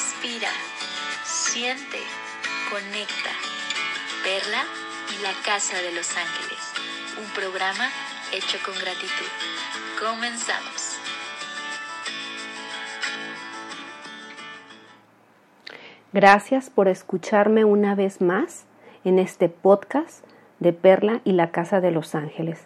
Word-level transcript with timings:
Respira, 0.00 0.48
siente, 1.24 1.98
conecta. 2.70 3.30
Perla 4.24 4.64
y 5.10 5.22
la 5.22 5.32
Casa 5.44 5.76
de 5.82 5.92
los 5.92 6.16
Ángeles. 6.16 6.58
Un 7.18 7.28
programa 7.34 7.86
hecho 8.32 8.56
con 8.64 8.74
gratitud. 8.76 9.30
Comenzamos. 10.00 10.96
Gracias 16.14 16.70
por 16.70 16.88
escucharme 16.88 17.66
una 17.66 17.94
vez 17.94 18.22
más 18.22 18.64
en 19.04 19.18
este 19.18 19.50
podcast 19.50 20.24
de 20.60 20.72
Perla 20.72 21.20
y 21.24 21.32
la 21.32 21.50
Casa 21.50 21.82
de 21.82 21.90
los 21.90 22.14
Ángeles. 22.14 22.64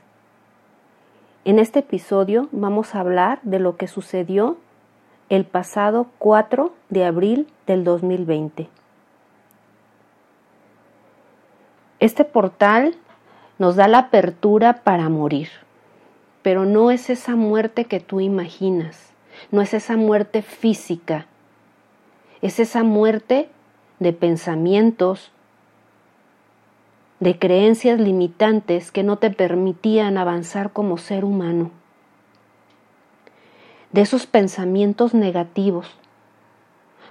En 1.45 1.59
este 1.59 1.81
episodio 1.81 2.49
vamos 2.53 2.95
a 2.95 3.01
hablar 3.01 3.41
de 3.43 3.59
lo 3.59 3.77
que 3.77 3.89
sucedió 3.89 4.59
el 5.35 5.45
pasado 5.45 6.07
4 6.19 6.73
de 6.91 7.05
abril 7.05 7.49
del 7.67 7.83
2020. 7.83 8.69
Este 11.99 12.25
portal 12.25 12.95
nos 13.59 13.75
da 13.75 13.89
la 13.89 13.99
apertura 13.99 14.85
para 14.85 15.09
morir, 15.09 15.49
pero 16.43 16.67
no 16.67 16.93
es 16.93 17.11
esa 17.11 17.35
muerte 17.35 17.87
que 17.87 17.99
tú 17.99 18.21
imaginas, 18.21 19.11
no 19.51 19.61
es 19.61 19.75
esa 19.75 19.97
muerte 19.97 20.41
física, 20.41 21.27
es 22.41 22.61
esa 22.61 22.85
muerte 22.85 23.49
de 23.99 24.13
pensamientos, 24.13 25.33
de 27.19 27.41
creencias 27.41 27.99
limitantes 27.99 28.93
que 28.93 29.03
no 29.03 29.17
te 29.17 29.31
permitían 29.31 30.17
avanzar 30.17 30.73
como 30.73 30.97
ser 30.97 31.25
humano, 31.25 31.73
de 33.95 34.01
esos 34.01 34.27
pensamientos 34.27 35.15
negativos 35.15 35.87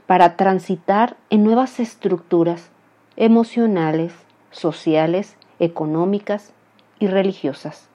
para 0.06 0.36
transitar 0.36 1.16
en 1.30 1.46
nuevas 1.46 1.80
estructuras 1.80 2.72
emocionales, 3.16 4.12
sociales, 4.52 5.38
económicas 5.60 6.52
y 7.00 7.08
religiosas. 7.08 7.88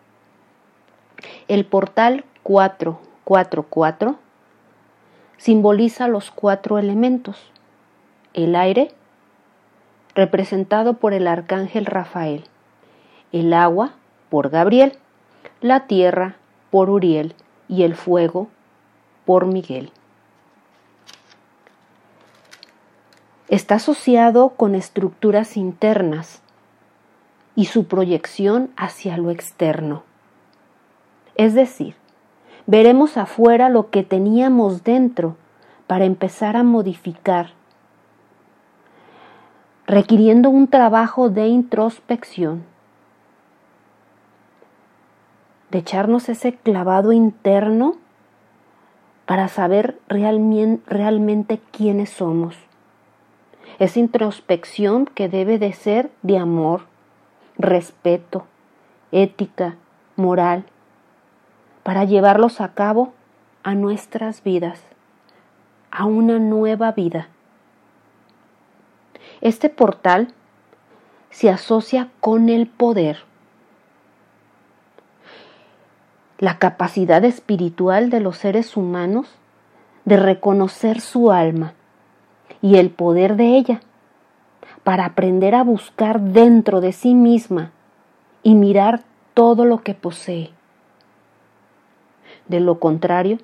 El 1.48 1.66
portal 1.66 2.24
444 2.44 4.16
simboliza 5.36 6.08
los 6.08 6.30
cuatro 6.30 6.78
elementos. 6.78 7.52
El 8.32 8.56
aire, 8.56 8.92
representado 10.14 10.94
por 10.94 11.12
el 11.12 11.28
arcángel 11.28 11.84
Rafael, 11.84 12.44
el 13.32 13.52
agua 13.52 13.92
por 14.30 14.48
Gabriel, 14.48 14.94
la 15.60 15.86
tierra 15.86 16.36
por 16.70 16.88
Uriel 16.88 17.34
y 17.68 17.82
el 17.82 17.94
fuego 17.94 18.48
por 19.28 19.44
Miguel. 19.44 19.90
Está 23.48 23.74
asociado 23.74 24.48
con 24.56 24.74
estructuras 24.74 25.58
internas 25.58 26.40
y 27.54 27.66
su 27.66 27.84
proyección 27.84 28.70
hacia 28.78 29.18
lo 29.18 29.30
externo. 29.30 30.02
Es 31.34 31.52
decir, 31.52 31.94
veremos 32.64 33.18
afuera 33.18 33.68
lo 33.68 33.90
que 33.90 34.02
teníamos 34.02 34.82
dentro 34.82 35.36
para 35.86 36.06
empezar 36.06 36.56
a 36.56 36.62
modificar 36.62 37.50
requiriendo 39.86 40.48
un 40.48 40.68
trabajo 40.68 41.28
de 41.28 41.48
introspección, 41.48 42.64
de 45.70 45.80
echarnos 45.80 46.30
ese 46.30 46.54
clavado 46.54 47.12
interno 47.12 47.98
para 49.28 49.48
saber 49.48 50.00
realmente 50.08 51.60
quiénes 51.70 52.08
somos. 52.08 52.56
Esa 53.78 53.98
introspección 53.98 55.04
que 55.04 55.28
debe 55.28 55.58
de 55.58 55.74
ser 55.74 56.10
de 56.22 56.38
amor, 56.38 56.86
respeto, 57.58 58.46
ética, 59.12 59.76
moral, 60.16 60.64
para 61.82 62.04
llevarlos 62.04 62.62
a 62.62 62.72
cabo 62.72 63.12
a 63.64 63.74
nuestras 63.74 64.42
vidas, 64.42 64.80
a 65.90 66.06
una 66.06 66.38
nueva 66.38 66.92
vida. 66.92 67.28
Este 69.42 69.68
portal 69.68 70.28
se 71.28 71.50
asocia 71.50 72.08
con 72.20 72.48
el 72.48 72.66
poder, 72.66 73.26
la 76.38 76.58
capacidad 76.58 77.24
espiritual 77.24 78.10
de 78.10 78.20
los 78.20 78.38
seres 78.38 78.76
humanos 78.76 79.28
de 80.04 80.16
reconocer 80.16 81.00
su 81.00 81.32
alma 81.32 81.74
y 82.62 82.76
el 82.76 82.90
poder 82.90 83.36
de 83.36 83.56
ella 83.56 83.80
para 84.84 85.04
aprender 85.04 85.54
a 85.54 85.64
buscar 85.64 86.20
dentro 86.20 86.80
de 86.80 86.92
sí 86.92 87.14
misma 87.14 87.72
y 88.42 88.54
mirar 88.54 89.02
todo 89.34 89.64
lo 89.64 89.82
que 89.82 89.94
posee. 89.94 90.50
De 92.46 92.60
lo 92.60 92.78
contrario, 92.78 93.38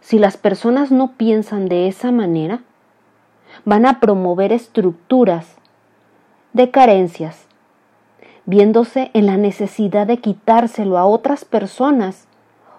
si 0.00 0.18
las 0.18 0.36
personas 0.36 0.90
no 0.90 1.12
piensan 1.12 1.68
de 1.68 1.86
esa 1.86 2.10
manera, 2.10 2.60
van 3.64 3.86
a 3.86 4.00
promover 4.00 4.52
estructuras 4.52 5.54
de 6.52 6.70
carencias, 6.70 7.43
viéndose 8.46 9.10
en 9.14 9.26
la 9.26 9.36
necesidad 9.36 10.06
de 10.06 10.18
quitárselo 10.18 10.98
a 10.98 11.06
otras 11.06 11.44
personas 11.44 12.26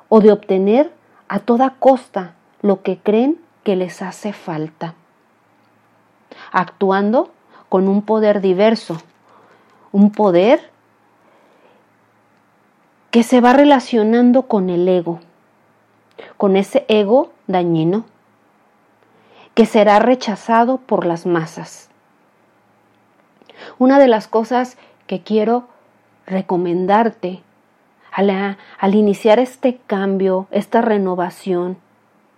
o 0.09 0.20
de 0.20 0.31
obtener 0.31 0.92
a 1.28 1.40
toda 1.40 1.72
costa 1.80 2.34
lo 2.62 2.81
que 2.81 2.98
creen 2.98 3.40
que 3.64 3.76
les 3.76 4.02
hace 4.02 4.31
falta, 4.31 4.94
actuando 6.52 7.31
con 7.70 7.88
un 7.88 8.03
poder 8.03 8.42
diverso, 8.42 8.98
un 9.92 10.12
poder 10.12 10.70
que 13.09 13.24
se 13.24 13.42
va 13.42 13.53
relacionando 13.53 14.44
con 14.44 14.70
el 14.70 14.88
ego, 14.88 15.20
con 16.38 16.58
ese 16.58 16.86
ego 16.90 17.32
dañino 17.47 18.06
que 19.53 19.66
será 19.66 20.00
rechazado 20.00 20.78
por 20.78 21.06
las 21.06 21.26
masas. 21.26 21.90
Una 23.80 24.00
de 24.00 24.09
las 24.09 24.28
cosas 24.28 24.78
que 25.07 25.21
quiero 25.21 25.67
recomendarte 26.25 27.41
al, 28.11 28.95
iniciar 28.95 29.39
este 29.39 29.77
cambio, 29.88 30.47
esta 30.51 30.81
renovación, 30.81 31.77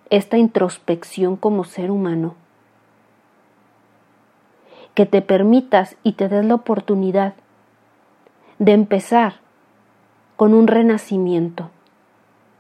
esta 0.10 0.38
introspección 0.38 1.36
como 1.36 1.64
ser 1.64 1.92
humano, 1.92 2.36
que 4.96 5.06
te 5.06 5.22
permitas 5.22 5.96
y 6.02 6.14
te 6.14 6.30
des 6.30 6.44
la 6.44 6.56
oportunidad 6.56 7.36
de 8.58 8.72
empezar 8.72 9.36
con 10.36 10.56
un 10.56 10.68
renacimiento. 10.68 11.70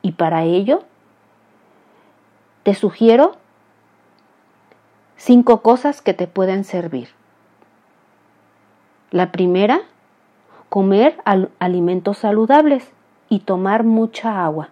Y 0.03 0.11
para 0.11 0.43
ello, 0.43 0.83
te 2.61 2.75
sugiero 2.75 3.35
cinco 5.15 5.63
cosas 5.63 6.03
que 6.03 6.13
te 6.13 6.27
pueden 6.27 6.63
servir. 6.63 7.09
La 9.09 9.31
primera, 9.31 9.81
comer 10.69 11.17
alimentos 11.59 12.19
saludables 12.19 12.91
y 13.29 13.39
tomar 13.39 13.83
mucha 13.83 14.43
agua. 14.43 14.69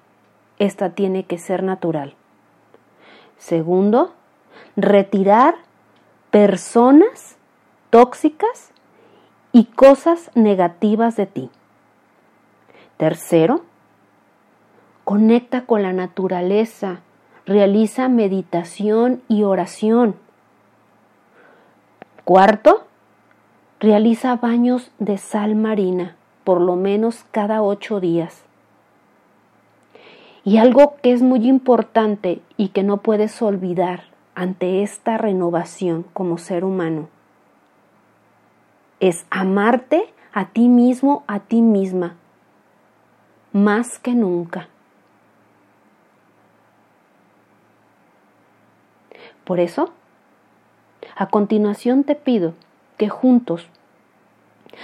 Esta 0.60 0.92
tiene 0.92 1.24
que 1.24 1.38
ser 1.38 1.64
natural. 1.64 2.16
Segundo, 3.38 4.14
retirar 4.76 5.56
personas 6.32 7.38
tóxicas 7.90 8.72
y 9.52 9.66
cosas 9.66 10.32
negativas 10.36 11.16
de 11.16 11.26
ti. 11.28 11.50
Tercero, 12.98 13.62
conecta 15.04 15.66
con 15.66 15.84
la 15.84 15.94
naturaleza, 15.94 17.02
realiza 17.46 18.10
meditación 18.10 19.22
y 19.28 19.44
oración. 19.44 20.16
Cuarto, 22.24 22.86
realiza 23.80 24.36
baños 24.36 24.92
de 25.00 25.18
sal 25.18 25.56
marina 25.56 26.16
por 26.46 26.62
lo 26.62 26.76
menos 26.76 27.26
cada 27.32 27.62
ocho 27.62 28.00
días. 28.00 28.44
Y 30.46 30.58
algo 30.58 30.96
que 31.02 31.12
es 31.12 31.24
muy 31.24 31.48
importante 31.48 32.42
y 32.56 32.70
que 32.70 32.84
no 32.84 32.98
puedes 32.98 33.42
olvidar 33.42 34.04
ante 34.36 34.84
esta 34.84 35.18
renovación 35.18 36.06
como 36.14 36.38
ser 36.38 36.64
humano 36.64 37.10
es 39.00 39.26
amarte 39.30 40.14
a 40.34 40.50
ti 40.50 40.70
mismo, 40.70 41.24
a 41.28 41.40
ti 41.40 41.62
misma, 41.62 42.16
más 43.52 44.00
que 44.00 44.14
nunca. 44.14 44.70
Por 49.44 49.60
eso, 49.60 49.92
a 51.16 51.28
continuación 51.28 52.04
te 52.04 52.16
pido 52.16 52.54
que 52.98 53.10
juntos 53.10 53.68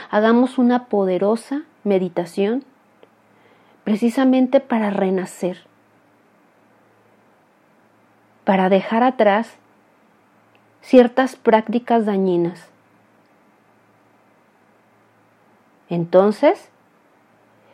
hagamos 0.10 0.58
una 0.58 0.86
poderosa 0.86 1.64
meditación 1.84 2.64
precisamente 3.84 4.60
para 4.60 4.90
renacer, 4.90 5.60
para 8.46 8.70
dejar 8.70 9.04
atrás 9.04 9.58
ciertas 10.82 11.36
prácticas 11.36 12.06
dañinas. 12.06 12.70
Entonces, 15.90 16.70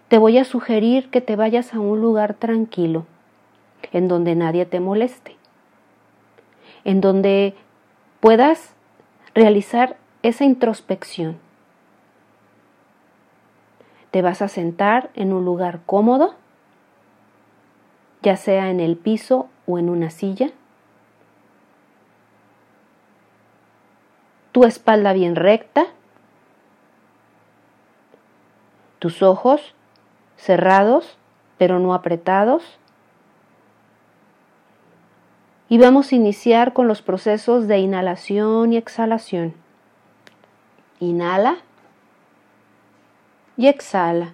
te 0.07 0.17
voy 0.17 0.37
a 0.37 0.45
sugerir 0.45 1.09
que 1.09 1.21
te 1.21 1.35
vayas 1.35 1.73
a 1.73 1.79
un 1.79 2.01
lugar 2.01 2.33
tranquilo, 2.33 3.05
en 3.91 4.07
donde 4.07 4.35
nadie 4.35 4.65
te 4.65 4.79
moleste, 4.79 5.35
en 6.83 7.01
donde 7.01 7.55
puedas 8.19 8.73
realizar 9.35 9.97
esa 10.27 10.43
introspección. 10.43 11.37
Te 14.11 14.21
vas 14.21 14.41
a 14.41 14.49
sentar 14.49 15.09
en 15.13 15.31
un 15.31 15.45
lugar 15.45 15.79
cómodo, 15.85 16.35
ya 18.21 18.35
sea 18.35 18.69
en 18.69 18.81
el 18.81 18.97
piso 18.97 19.47
o 19.65 19.79
en 19.79 19.89
una 19.89 20.09
silla. 20.09 20.51
Tu 24.51 24.65
espalda 24.65 25.13
bien 25.13 25.35
recta, 25.35 25.87
tus 28.99 29.21
ojos 29.23 29.75
cerrados 30.35 31.17
pero 31.57 31.79
no 31.79 31.93
apretados. 31.93 32.63
Y 35.69 35.77
vamos 35.77 36.11
a 36.11 36.15
iniciar 36.15 36.73
con 36.73 36.87
los 36.87 37.01
procesos 37.01 37.67
de 37.67 37.79
inhalación 37.79 38.73
y 38.73 38.77
exhalación. 38.77 39.66
Inhala 40.99 41.57
y 43.55 43.67
exhala, 43.67 44.33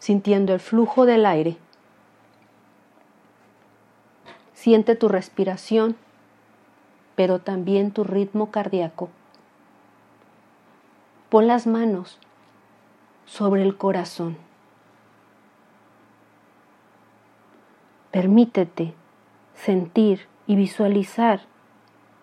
sintiendo 0.00 0.54
el 0.54 0.60
flujo 0.60 1.06
del 1.06 1.26
aire. 1.26 1.56
Siente 4.54 4.96
tu 4.96 5.08
respiración, 5.08 5.96
pero 7.14 7.38
también 7.38 7.92
tu 7.92 8.04
ritmo 8.04 8.50
cardíaco. 8.50 9.08
Pon 11.28 11.46
las 11.46 11.66
manos 11.66 12.18
sobre 13.24 13.62
el 13.62 13.76
corazón. 13.76 14.36
Permítete 18.10 18.92
sentir 19.54 20.26
y 20.48 20.56
visualizar 20.56 21.42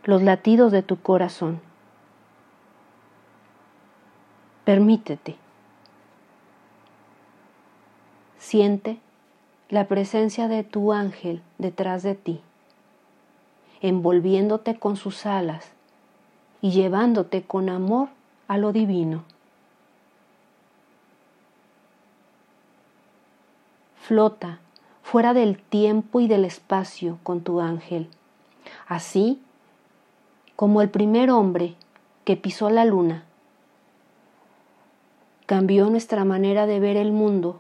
los 0.04 0.22
latidos 0.22 0.74
de 0.74 0.84
tu 0.84 1.02
corazón. 1.02 1.67
Permítete. 4.68 5.38
Siente 8.38 9.00
la 9.70 9.88
presencia 9.88 10.50
de 10.50 10.66
tu 10.66 10.92
ángel 10.92 11.42
detrás 11.58 12.04
de 12.04 12.16
ti, 12.16 12.42
envolviéndote 13.80 14.78
con 14.78 14.98
sus 14.98 15.26
alas 15.26 15.72
y 16.60 16.72
llevándote 16.72 17.44
con 17.44 17.70
amor 17.70 18.10
a 18.50 18.58
lo 18.58 18.74
divino. 18.74 19.24
Flota 23.96 24.60
fuera 25.02 25.34
del 25.34 25.60
tiempo 25.60 26.20
y 26.20 26.28
del 26.28 26.44
espacio 26.44 27.20
con 27.24 27.40
tu 27.40 27.62
ángel, 27.62 28.10
así 28.86 29.42
como 30.58 30.82
el 30.82 30.90
primer 30.90 31.32
hombre 31.32 31.76
que 32.26 32.36
pisó 32.36 32.70
la 32.70 32.84
luna 32.84 33.24
cambió 35.48 35.90
nuestra 35.90 36.24
manera 36.24 36.68
de 36.68 36.80
ver 36.80 36.96
el 36.96 37.12
mundo. 37.12 37.60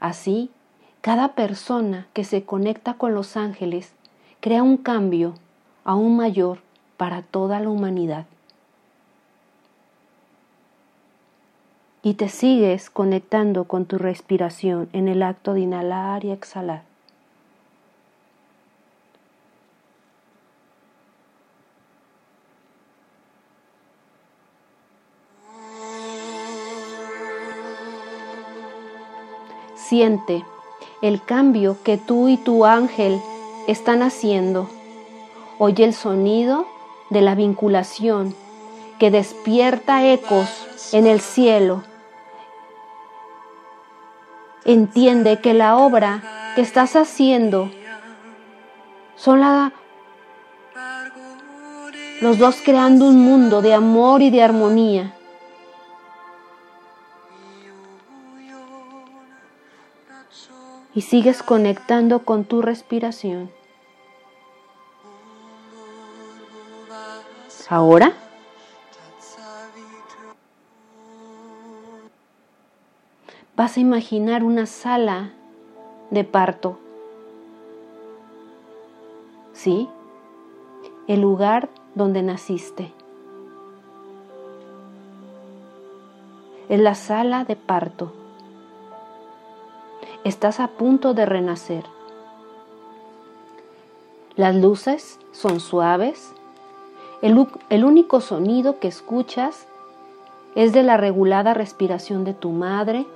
Así, 0.00 0.50
cada 1.00 1.34
persona 1.34 2.08
que 2.12 2.24
se 2.24 2.42
conecta 2.42 2.94
con 2.94 3.14
los 3.14 3.36
ángeles 3.36 3.92
crea 4.40 4.64
un 4.64 4.76
cambio 4.76 5.34
aún 5.84 6.16
mayor 6.16 6.58
para 6.96 7.22
toda 7.22 7.60
la 7.60 7.68
humanidad. 7.68 8.26
y 12.04 12.14
te 12.14 12.28
sigues 12.28 12.90
conectando 12.90 13.64
con 13.64 13.86
tu 13.86 13.96
respiración 13.96 14.90
en 14.92 15.08
el 15.08 15.22
acto 15.22 15.54
de 15.54 15.60
inhalar 15.60 16.22
y 16.26 16.32
exhalar. 16.32 16.82
Siente 29.88 30.44
el 31.02 31.22
cambio 31.22 31.76
que 31.82 31.98
tú 31.98 32.28
y 32.28 32.36
tu 32.36 32.64
ángel 32.64 33.20
están 33.66 34.02
haciendo. 34.02 34.68
Oye 35.58 35.84
el 35.84 35.94
sonido 35.94 36.66
de 37.10 37.20
la 37.20 37.34
vinculación 37.34 38.34
que 38.98 39.10
despierta 39.10 40.06
ecos 40.06 40.48
en 40.92 41.06
el 41.06 41.20
cielo 41.20 41.82
entiende 44.64 45.40
que 45.40 45.54
la 45.54 45.76
obra 45.76 46.22
que 46.54 46.62
estás 46.62 46.96
haciendo 46.96 47.70
son 49.16 49.40
los 52.20 52.38
dos 52.38 52.56
creando 52.64 53.06
un 53.06 53.20
mundo 53.20 53.60
de 53.62 53.74
amor 53.74 54.22
y 54.22 54.30
de 54.30 54.42
armonía. 54.42 55.13
Y 60.94 61.00
sigues 61.00 61.42
conectando 61.42 62.24
con 62.24 62.44
tu 62.44 62.62
respiración. 62.62 63.50
Ahora 67.68 68.12
vas 73.56 73.76
a 73.76 73.80
imaginar 73.80 74.44
una 74.44 74.66
sala 74.66 75.32
de 76.10 76.24
parto. 76.24 76.78
¿Sí? 79.52 79.88
El 81.06 81.20
lugar 81.20 81.68
donde 81.94 82.22
naciste. 82.22 82.92
Es 86.68 86.80
la 86.80 86.94
sala 86.94 87.44
de 87.44 87.56
parto. 87.56 88.12
Estás 90.24 90.58
a 90.58 90.68
punto 90.68 91.12
de 91.12 91.26
renacer. 91.26 91.84
Las 94.36 94.56
luces 94.56 95.20
son 95.32 95.60
suaves. 95.60 96.32
El, 97.20 97.84
único 97.84 98.22
sonido 98.22 98.78
que 98.78 98.88
escuchas 98.88 99.66
es 100.54 100.72
de 100.72 100.82
la 100.82 100.96
regulada 100.96 101.52
respiración 101.52 102.24
de 102.24 102.32
tu 102.32 102.52
madre 102.52 103.06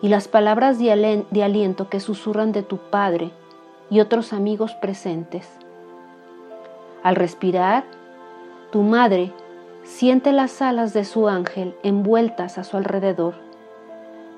y 0.00 0.08
las 0.08 0.26
palabras 0.26 0.78
de 0.78 1.42
aliento 1.42 1.90
que 1.90 2.00
susurran 2.00 2.52
de 2.52 2.62
tu 2.62 2.78
Padre 2.78 3.30
y 3.90 4.00
otros 4.00 4.32
amigos 4.32 4.74
presentes. 4.74 5.50
Al 7.02 7.14
respirar, 7.14 7.84
tu 8.72 8.80
madre 8.80 9.34
siente 9.82 10.32
las 10.32 10.62
alas 10.62 10.94
de 10.94 11.04
su 11.04 11.28
ángel 11.28 11.76
envueltas 11.82 12.56
a 12.56 12.64
su 12.64 12.78
alrededor. 12.78 13.34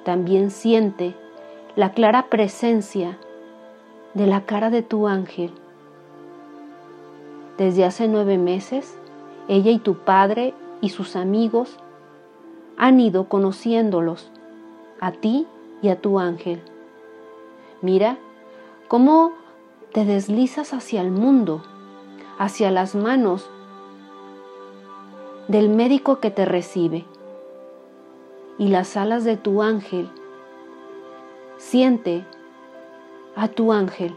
También 0.04 0.50
siente 0.50 1.14
la 1.80 1.92
clara 1.92 2.26
presencia 2.28 3.18
de 4.12 4.26
la 4.26 4.44
cara 4.44 4.68
de 4.68 4.82
tu 4.82 5.08
ángel. 5.08 5.50
Desde 7.56 7.86
hace 7.86 8.06
nueve 8.06 8.36
meses, 8.36 8.98
ella 9.48 9.70
y 9.70 9.78
tu 9.78 9.94
padre 9.94 10.52
y 10.82 10.90
sus 10.90 11.16
amigos 11.16 11.78
han 12.76 13.00
ido 13.00 13.30
conociéndolos 13.30 14.30
a 15.00 15.12
ti 15.12 15.46
y 15.80 15.88
a 15.88 15.98
tu 15.98 16.18
ángel. 16.18 16.60
Mira 17.80 18.18
cómo 18.88 19.32
te 19.94 20.04
deslizas 20.04 20.74
hacia 20.74 21.00
el 21.00 21.10
mundo, 21.10 21.62
hacia 22.38 22.70
las 22.70 22.94
manos 22.94 23.48
del 25.48 25.70
médico 25.70 26.20
que 26.20 26.30
te 26.30 26.44
recibe 26.44 27.06
y 28.58 28.68
las 28.68 28.98
alas 28.98 29.24
de 29.24 29.38
tu 29.38 29.62
ángel. 29.62 30.10
Siente 31.60 32.24
a 33.36 33.46
tu 33.46 33.70
ángel, 33.70 34.14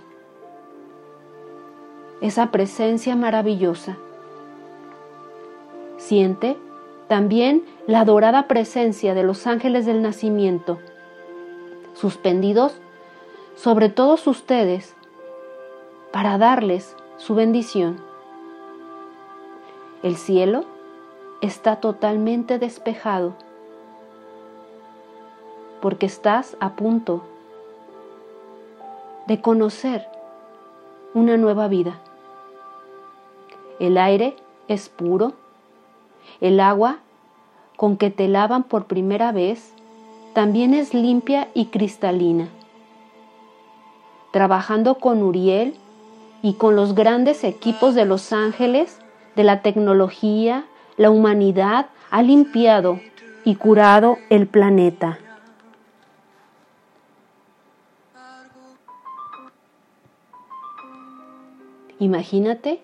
esa 2.22 2.52
presencia 2.52 3.18
maravillosa. 3.18 3.98
Siente 5.98 6.58
también 7.10 7.64
la 7.86 8.06
dorada 8.06 8.48
presencia 8.48 9.14
de 9.14 9.24
los 9.24 9.46
ángeles 9.46 9.86
del 9.86 10.02
nacimiento, 10.02 10.80
suspendidos 11.94 12.78
sobre 13.56 13.90
todos 13.90 14.26
ustedes, 14.26 14.96
para 16.14 16.38
darles 16.38 16.96
su 17.18 17.36
bendición. 17.36 17.98
El 20.02 20.16
cielo 20.16 20.64
está 21.42 21.76
totalmente 21.76 22.58
despejado, 22.58 23.34
porque 25.82 26.06
estás 26.06 26.56
a 26.62 26.72
punto 26.78 27.26
de 29.28 29.42
conocer 29.42 30.08
una 31.14 31.38
nueva 31.38 31.68
vida. 31.68 32.00
El 33.80 33.98
aire 33.98 34.36
es 34.68 34.90
puro. 34.90 35.34
El 36.42 36.60
agua 36.60 37.00
con 37.78 37.98
que 37.98 38.10
te 38.10 38.28
lavan 38.28 38.64
por 38.64 38.86
primera 38.86 39.32
vez 39.32 39.74
también 40.34 40.74
es 40.74 40.94
limpia 40.94 41.50
y 41.54 41.66
cristalina. 41.66 42.48
Trabajando 44.32 44.96
con 44.96 45.22
Uriel 45.22 45.76
y 46.42 46.54
con 46.54 46.76
los 46.76 46.96
grandes 46.96 47.44
equipos 47.44 47.94
de 47.96 48.06
los 48.06 48.34
ángeles, 48.34 49.00
de 49.36 49.44
la 49.44 49.62
tecnología, 49.62 50.66
la 50.98 51.10
humanidad 51.10 51.88
ha 52.10 52.22
limpiado 52.22 53.00
y 53.44 53.56
curado 53.56 54.18
el 54.30 54.48
planeta. 54.48 55.20
Imagínate 62.04 62.82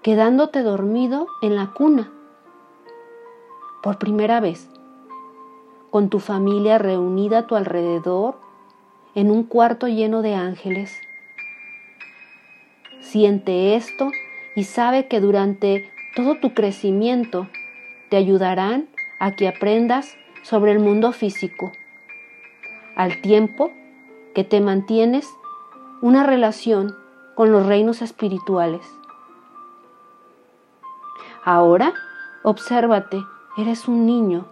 quedándote 0.00 0.62
dormido 0.62 1.26
en 1.42 1.56
la 1.56 1.72
cuna 1.72 2.08
por 3.82 3.98
primera 3.98 4.38
vez, 4.38 4.70
con 5.90 6.08
tu 6.08 6.20
familia 6.20 6.78
reunida 6.78 7.38
a 7.38 7.46
tu 7.48 7.56
alrededor 7.56 8.36
en 9.16 9.32
un 9.32 9.42
cuarto 9.42 9.88
lleno 9.88 10.22
de 10.22 10.36
ángeles. 10.36 11.00
Siente 13.00 13.74
esto 13.74 14.12
y 14.54 14.62
sabe 14.62 15.08
que 15.08 15.18
durante 15.18 15.90
todo 16.14 16.36
tu 16.36 16.54
crecimiento 16.54 17.48
te 18.08 18.18
ayudarán 18.18 18.88
a 19.18 19.34
que 19.34 19.48
aprendas 19.48 20.16
sobre 20.44 20.70
el 20.70 20.78
mundo 20.78 21.10
físico, 21.10 21.72
al 22.94 23.20
tiempo 23.20 23.72
que 24.32 24.44
te 24.44 24.60
mantienes 24.60 25.28
una 26.00 26.22
relación 26.22 26.94
con 27.38 27.52
los 27.52 27.66
reinos 27.66 28.02
espirituales. 28.02 28.84
Ahora, 31.44 31.94
obsérvate, 32.42 33.24
eres 33.56 33.86
un 33.86 34.06
niño. 34.06 34.46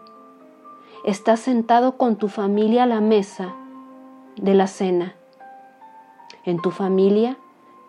Estás 1.04 1.40
sentado 1.40 1.96
con 1.96 2.14
tu 2.14 2.28
familia 2.28 2.84
a 2.84 2.86
la 2.86 3.00
mesa 3.00 3.56
de 4.36 4.54
la 4.54 4.68
cena. 4.68 5.16
En 6.44 6.62
tu 6.62 6.70
familia, 6.70 7.36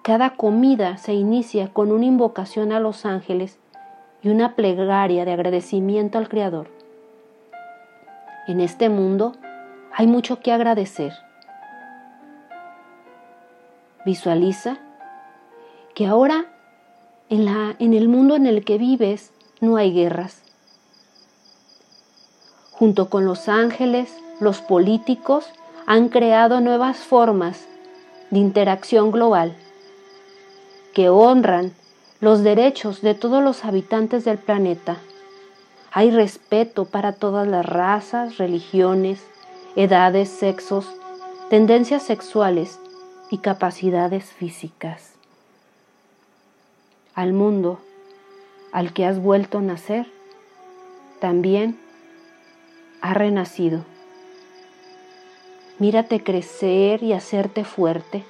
cada 0.01 0.31
comida 0.31 0.97
se 0.97 1.13
inicia 1.13 1.71
con 1.71 1.91
una 1.91 2.05
invocación 2.05 2.71
a 2.71 2.79
los 2.79 3.05
ángeles 3.05 3.59
y 4.23 4.29
una 4.29 4.55
plegaria 4.55 5.25
de 5.25 5.31
agradecimiento 5.31 6.17
al 6.17 6.27
Creador. 6.27 6.71
En 8.47 8.59
este 8.61 8.89
mundo 8.89 9.33
hay 9.95 10.07
mucho 10.07 10.39
que 10.39 10.51
agradecer. 10.51 11.13
Visualiza 14.03 14.79
que 15.97 16.05
ahora 16.05 16.45
en, 17.27 17.45
la, 17.45 17.75
en 17.79 17.95
el 17.95 18.07
mundo 18.07 18.35
en 18.35 18.45
el 18.45 18.63
que 18.63 18.77
vives 18.77 19.31
no 19.61 19.77
hay 19.77 19.91
guerras. 19.91 20.43
Junto 22.71 23.09
con 23.09 23.25
los 23.25 23.49
ángeles, 23.49 24.15
los 24.39 24.61
políticos 24.61 25.47
han 25.87 26.09
creado 26.09 26.61
nuevas 26.61 26.97
formas 26.97 27.65
de 28.29 28.37
interacción 28.37 29.11
global 29.11 29.55
que 30.93 31.09
honran 31.09 31.73
los 32.19 32.43
derechos 32.43 33.01
de 33.01 33.15
todos 33.15 33.43
los 33.43 33.65
habitantes 33.65 34.23
del 34.23 34.37
planeta. 34.37 34.97
Hay 35.91 36.11
respeto 36.11 36.85
para 36.85 37.13
todas 37.13 37.47
las 37.47 37.65
razas, 37.65 38.37
religiones, 38.37 39.19
edades, 39.75 40.29
sexos, 40.29 40.85
tendencias 41.49 42.03
sexuales 42.03 42.79
y 43.31 43.39
capacidades 43.39 44.25
físicas 44.25 45.16
al 47.17 47.33
mundo 47.33 47.79
al 48.71 48.93
que 48.93 49.03
has 49.03 49.19
vuelto 49.19 49.57
a 49.57 49.61
nacer, 49.61 50.05
también 51.19 51.79
ha 53.01 53.15
renacido. 53.15 53.85
Mírate 55.79 56.23
crecer 56.23 57.01
y 57.01 57.13
hacerte 57.13 57.63
fuerte, 57.63 58.23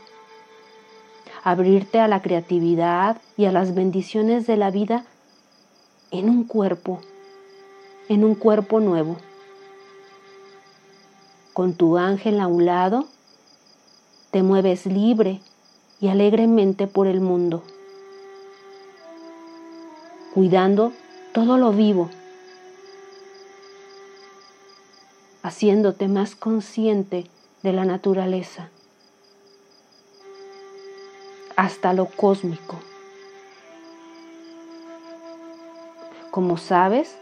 abrirte 1.44 2.00
a 2.00 2.08
la 2.08 2.22
creatividad 2.22 3.18
y 3.36 3.44
a 3.44 3.52
las 3.52 3.76
bendiciones 3.76 4.48
de 4.48 4.56
la 4.56 4.72
vida 4.72 5.04
en 6.12 6.30
un 6.30 6.46
cuerpo, 6.46 7.02
en 8.08 8.24
un 8.24 8.36
cuerpo 8.36 8.80
nuevo. 8.80 9.18
Con 11.52 11.74
tu 11.74 11.98
ángel 11.98 12.40
a 12.40 12.48
un 12.48 12.66
lado, 12.66 13.06
te 14.32 14.44
mueves 14.44 14.86
libre 14.86 15.42
y 16.00 16.08
alegremente 16.08 16.88
por 16.88 17.08
el 17.08 17.20
mundo 17.20 17.64
cuidando 20.38 20.94
todo 21.34 21.58
lo 21.58 21.72
vivo, 21.72 22.12
haciéndote 25.42 26.08
más 26.08 26.36
consciente 26.36 27.26
de 27.64 27.74
la 27.74 27.86
naturaleza, 27.86 28.70
hasta 31.56 31.92
lo 31.94 32.06
cósmico. 32.06 32.76
Como 36.30 36.58
sabes, 36.58 37.16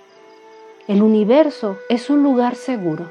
el 0.89 1.01
universo 1.01 1.77
es 1.87 2.09
un 2.09 2.21
lugar 2.21 2.57
seguro. 2.57 3.09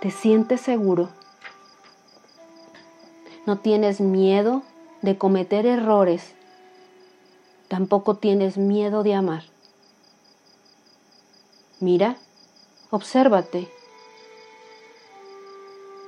Te 0.00 0.10
sientes 0.10 0.62
seguro. 0.62 1.10
No 3.44 3.58
tienes 3.58 4.00
miedo 4.00 4.62
de 5.02 5.18
cometer 5.18 5.66
errores 5.66 6.35
tampoco 7.68 8.16
tienes 8.16 8.56
miedo 8.56 9.02
de 9.02 9.14
amar. 9.14 9.44
Mira, 11.80 12.16
obsérvate. 12.90 13.70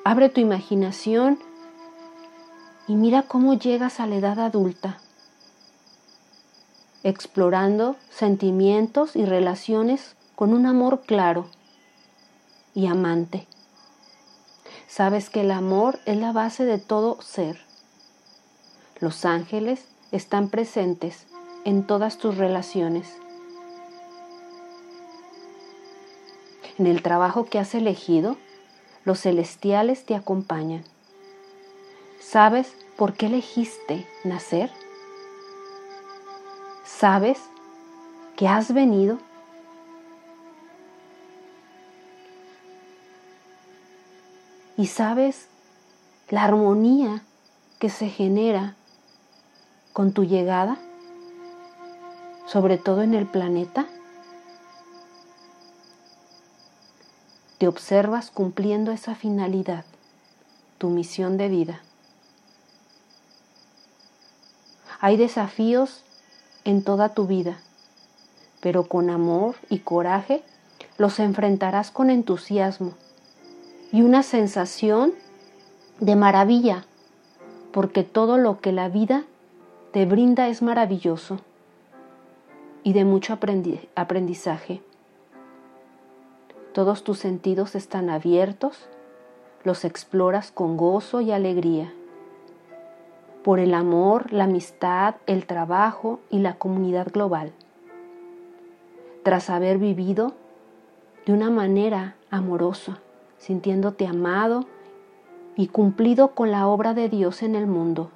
Abre 0.04 0.28
tu 0.30 0.40
imaginación 0.40 1.38
y 2.86 2.94
mira 2.94 3.24
cómo 3.24 3.54
llegas 3.54 4.00
a 4.00 4.06
la 4.06 4.16
edad 4.16 4.40
adulta, 4.40 4.98
explorando 7.02 7.96
sentimientos 8.10 9.14
y 9.14 9.26
relaciones 9.26 10.16
con 10.34 10.54
un 10.54 10.64
amor 10.64 11.02
claro 11.02 11.48
y 12.74 12.86
amante. 12.86 13.46
Sabes 14.86 15.28
que 15.28 15.42
el 15.42 15.50
amor 15.50 15.98
es 16.06 16.16
la 16.16 16.32
base 16.32 16.64
de 16.64 16.78
todo 16.78 17.20
ser. 17.20 17.60
Los 19.00 19.26
ángeles 19.26 19.84
están 20.10 20.48
presentes 20.48 21.26
en 21.64 21.86
todas 21.86 22.18
tus 22.18 22.36
relaciones. 22.36 23.16
En 26.78 26.86
el 26.86 27.02
trabajo 27.02 27.46
que 27.46 27.58
has 27.58 27.74
elegido, 27.74 28.36
los 29.04 29.20
celestiales 29.20 30.04
te 30.06 30.14
acompañan. 30.14 30.84
¿Sabes 32.20 32.72
por 32.96 33.14
qué 33.14 33.26
elegiste 33.26 34.06
nacer? 34.24 34.70
¿Sabes 36.84 37.38
que 38.36 38.46
has 38.48 38.72
venido? 38.72 39.18
¿Y 44.76 44.86
sabes 44.86 45.48
la 46.28 46.44
armonía 46.44 47.22
que 47.80 47.90
se 47.90 48.08
genera 48.08 48.76
con 49.92 50.12
tu 50.12 50.24
llegada? 50.24 50.78
Sobre 52.48 52.78
todo 52.78 53.02
en 53.02 53.14
el 53.14 53.26
planeta? 53.26 53.86
Te 57.58 57.68
observas 57.68 58.30
cumpliendo 58.30 58.90
esa 58.90 59.14
finalidad, 59.14 59.84
tu 60.78 60.88
misión 60.88 61.36
de 61.36 61.48
vida. 61.48 61.80
Hay 65.00 65.16
desafíos 65.16 66.02
en 66.64 66.82
toda 66.82 67.10
tu 67.10 67.26
vida, 67.26 67.58
pero 68.60 68.88
con 68.88 69.10
amor 69.10 69.56
y 69.68 69.80
coraje 69.80 70.42
los 70.96 71.18
enfrentarás 71.18 71.90
con 71.90 72.10
entusiasmo 72.10 72.94
y 73.92 74.02
una 74.02 74.22
sensación 74.22 75.12
de 76.00 76.16
maravilla, 76.16 76.84
porque 77.72 78.04
todo 78.04 78.38
lo 78.38 78.60
que 78.60 78.72
la 78.72 78.88
vida 78.88 79.24
te 79.92 80.06
brinda 80.06 80.48
es 80.48 80.62
maravilloso 80.62 81.40
y 82.88 82.94
de 82.94 83.04
mucho 83.04 83.34
aprendizaje. 83.34 84.80
Todos 86.72 87.04
tus 87.04 87.18
sentidos 87.18 87.74
están 87.74 88.08
abiertos, 88.08 88.88
los 89.62 89.84
exploras 89.84 90.50
con 90.50 90.78
gozo 90.78 91.20
y 91.20 91.30
alegría. 91.30 91.92
Por 93.44 93.58
el 93.58 93.74
amor, 93.74 94.32
la 94.32 94.44
amistad, 94.44 95.16
el 95.26 95.44
trabajo 95.44 96.20
y 96.30 96.38
la 96.38 96.54
comunidad 96.54 97.08
global. 97.12 97.52
Tras 99.22 99.50
haber 99.50 99.76
vivido 99.76 100.32
de 101.26 101.34
una 101.34 101.50
manera 101.50 102.16
amorosa, 102.30 103.00
sintiéndote 103.36 104.06
amado 104.06 104.64
y 105.56 105.66
cumplido 105.66 106.28
con 106.28 106.50
la 106.50 106.66
obra 106.66 106.94
de 106.94 107.10
Dios 107.10 107.42
en 107.42 107.54
el 107.54 107.66
mundo. 107.66 108.10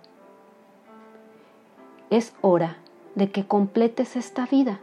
es 2.08 2.32
hora 2.40 2.78
de 3.14 3.30
que 3.30 3.46
completes 3.46 4.16
esta 4.16 4.46
vida. 4.46 4.80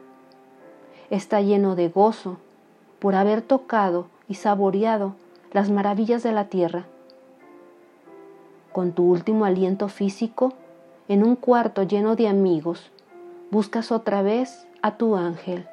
Está 1.10 1.42
lleno 1.42 1.76
de 1.76 1.90
gozo 1.90 2.38
por 3.00 3.16
haber 3.16 3.42
tocado 3.42 4.08
y 4.28 4.36
saboreado 4.36 5.16
las 5.52 5.70
maravillas 5.70 6.22
de 6.24 6.32
la 6.32 6.46
tierra. 6.46 6.86
Con 8.72 8.92
tu 8.92 9.10
último 9.10 9.46
aliento 9.46 9.88
físico, 9.88 10.54
en 11.08 11.24
un 11.24 11.36
cuarto 11.36 11.84
lleno 11.84 12.16
de 12.16 12.28
amigos, 12.28 12.92
buscas 13.50 13.92
otra 13.92 14.22
vez 14.22 14.68
a 14.82 14.98
tu 14.98 15.16
ángel. 15.16 15.68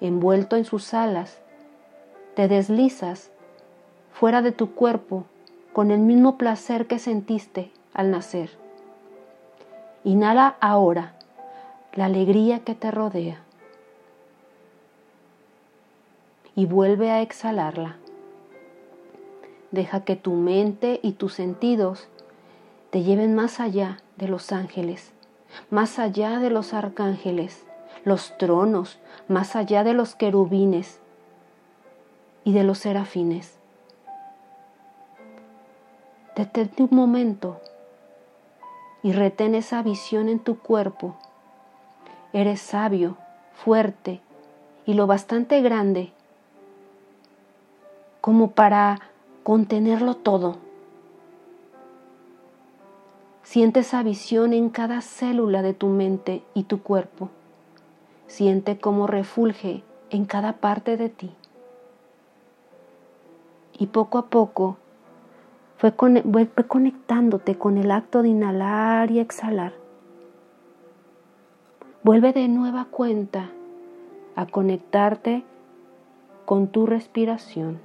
Envuelto 0.00 0.56
en 0.56 0.66
sus 0.66 0.92
alas, 0.92 1.38
te 2.34 2.46
deslizas 2.46 3.30
fuera 4.12 4.42
de 4.42 4.52
tu 4.52 4.74
cuerpo 4.74 5.24
con 5.72 5.90
el 5.90 6.00
mismo 6.00 6.36
placer 6.36 6.86
que 6.86 6.98
sentiste 6.98 7.72
al 7.94 8.10
nacer. 8.10 8.63
Inhala 10.06 10.56
ahora 10.60 11.14
la 11.94 12.04
alegría 12.04 12.60
que 12.60 12.74
te 12.74 12.90
rodea 12.90 13.40
y 16.54 16.66
vuelve 16.66 17.10
a 17.10 17.22
exhalarla. 17.22 17.96
Deja 19.70 20.04
que 20.04 20.14
tu 20.14 20.34
mente 20.34 21.00
y 21.02 21.12
tus 21.12 21.32
sentidos 21.32 22.06
te 22.90 23.02
lleven 23.02 23.34
más 23.34 23.60
allá 23.60 23.96
de 24.16 24.28
los 24.28 24.52
ángeles, 24.52 25.12
más 25.70 25.98
allá 25.98 26.38
de 26.38 26.50
los 26.50 26.74
arcángeles, 26.74 27.64
los 28.04 28.36
tronos, 28.36 28.98
más 29.26 29.56
allá 29.56 29.84
de 29.84 29.94
los 29.94 30.14
querubines 30.14 31.00
y 32.44 32.52
de 32.52 32.62
los 32.62 32.76
serafines. 32.76 33.58
Detente 36.36 36.82
un 36.82 36.90
momento 36.92 37.58
y 39.04 39.12
retén 39.12 39.54
esa 39.54 39.82
visión 39.82 40.30
en 40.30 40.40
tu 40.40 40.58
cuerpo. 40.58 41.14
Eres 42.32 42.60
sabio, 42.60 43.18
fuerte 43.52 44.22
y 44.86 44.94
lo 44.94 45.06
bastante 45.06 45.60
grande 45.60 46.10
como 48.22 48.52
para 48.52 48.98
contenerlo 49.42 50.16
todo. 50.16 50.56
Siente 53.42 53.80
esa 53.80 54.02
visión 54.02 54.54
en 54.54 54.70
cada 54.70 55.02
célula 55.02 55.60
de 55.60 55.74
tu 55.74 55.88
mente 55.88 56.42
y 56.54 56.62
tu 56.62 56.82
cuerpo. 56.82 57.28
Siente 58.26 58.78
cómo 58.78 59.06
refulge 59.06 59.84
en 60.08 60.24
cada 60.24 60.54
parte 60.54 60.96
de 60.96 61.10
ti. 61.10 61.30
Y 63.78 63.88
poco 63.88 64.16
a 64.16 64.26
poco 64.28 64.78
fue, 65.92 66.66
conectándote 66.66 67.58
con 67.58 67.76
el 67.76 67.90
acto 67.90 68.22
de 68.22 68.30
inhalar 68.30 69.10
y 69.10 69.20
exhalar. 69.20 69.74
Vuelve 72.02 72.32
de 72.32 72.48
nueva 72.48 72.86
cuenta 72.90 73.50
a 74.34 74.46
conectarte 74.46 75.44
con 76.46 76.68
tu 76.68 76.86
respiración. 76.86 77.80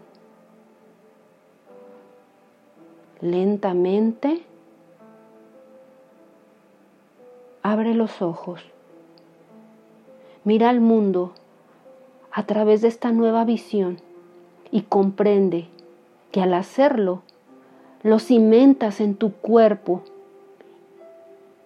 Lentamente 3.19 4.43
abre 7.63 7.95
los 7.95 8.21
ojos. 8.21 8.61
Mira 10.45 10.69
al 10.69 10.79
mundo 10.79 11.33
a 12.31 12.45
través 12.45 12.81
de 12.81 12.87
esta 12.87 13.11
nueva 13.11 13.43
visión 13.43 13.97
y 14.71 14.83
comprende 14.83 15.67
que 16.31 16.41
al 16.41 16.53
hacerlo 16.53 17.23
lo 18.03 18.19
cimentas 18.19 19.01
en 19.01 19.15
tu 19.15 19.33
cuerpo 19.33 20.03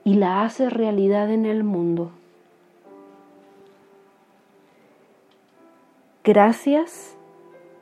y 0.03 0.15
la 0.15 0.43
haces 0.43 0.73
realidad 0.73 1.31
en 1.31 1.45
el 1.45 1.63
mundo. 1.63 2.11
Gracias, 6.23 7.15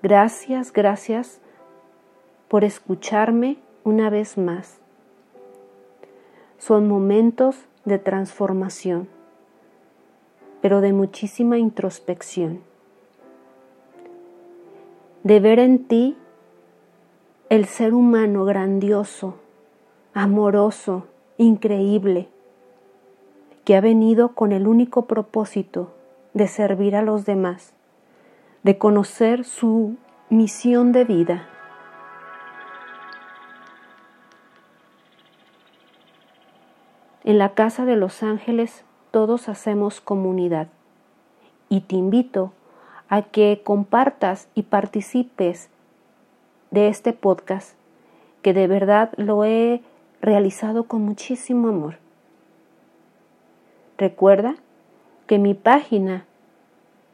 gracias, 0.01 0.73
gracias 0.73 1.39
por 2.47 2.63
escucharme 2.63 3.57
una 3.83 4.09
vez 4.09 4.37
más. 4.37 4.79
Son 6.57 6.87
momentos 6.87 7.65
de 7.85 7.97
transformación, 7.99 9.07
pero 10.61 10.81
de 10.81 10.91
muchísima 10.91 11.57
introspección. 11.57 12.61
De 15.23 15.39
ver 15.39 15.59
en 15.59 15.85
ti 15.85 16.17
el 17.51 17.65
ser 17.65 17.93
humano 17.93 18.45
grandioso, 18.45 19.35
amoroso, 20.13 21.07
increíble, 21.37 22.29
que 23.65 23.75
ha 23.75 23.81
venido 23.81 24.35
con 24.35 24.53
el 24.53 24.69
único 24.69 25.05
propósito 25.05 25.93
de 26.33 26.47
servir 26.47 26.95
a 26.95 27.01
los 27.01 27.25
demás, 27.25 27.73
de 28.63 28.77
conocer 28.77 29.43
su 29.43 29.97
misión 30.29 30.93
de 30.93 31.03
vida. 31.03 31.49
En 37.25 37.37
la 37.37 37.53
casa 37.53 37.83
de 37.83 37.97
los 37.97 38.23
ángeles 38.23 38.85
todos 39.11 39.49
hacemos 39.49 39.99
comunidad 39.99 40.69
y 41.67 41.81
te 41.81 41.97
invito 41.97 42.53
a 43.09 43.23
que 43.23 43.59
compartas 43.61 44.47
y 44.55 44.61
participes 44.61 45.69
de 46.71 46.87
este 46.87 47.13
podcast 47.13 47.75
que 48.41 48.53
de 48.53 48.67
verdad 48.67 49.11
lo 49.17 49.45
he 49.45 49.81
realizado 50.21 50.85
con 50.85 51.03
muchísimo 51.03 51.67
amor. 51.67 51.97
Recuerda 53.97 54.55
que 55.27 55.37
mi 55.37 55.53
página 55.53 56.25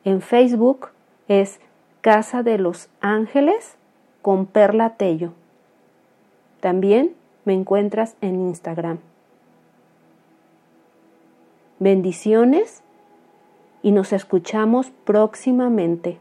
en 0.06 0.22
Facebook 0.22 0.90
es 1.28 1.60
Casa 2.02 2.44
de 2.44 2.58
los 2.58 2.90
Ángeles 3.02 3.76
con 4.22 4.46
Perla 4.46 4.96
Tello. 4.96 5.34
También 6.62 7.16
me 7.46 7.54
encuentras 7.54 8.16
en 8.22 8.40
Instagram. 8.40 9.00
Bendiciones 11.80 12.84
y 13.84 13.92
nos 13.92 14.14
escuchamos 14.14 14.92
próximamente. 15.06 16.18